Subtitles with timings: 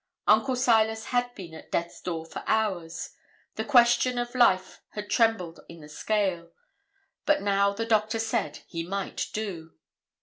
[0.27, 3.11] Uncle Silas had been at death's door for hours;
[3.53, 6.49] the question of life had trembled in the scale;
[7.27, 9.73] but now the doctor said 'he might do.'